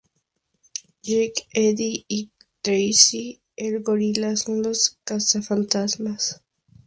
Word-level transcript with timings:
Jake, 1.03 1.45
Eddie 1.53 2.05
y 2.07 2.31
Tracey 2.63 3.39
el 3.55 3.83
Gorila 3.83 4.35
son 4.35 4.63
los 4.63 4.97
cazafantasmas. 5.03 6.41